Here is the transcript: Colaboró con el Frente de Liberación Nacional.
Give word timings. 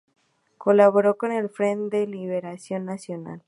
Colaboró 0.57 1.15
con 1.15 1.31
el 1.31 1.47
Frente 1.47 1.97
de 1.97 2.07
Liberación 2.07 2.85
Nacional. 2.85 3.39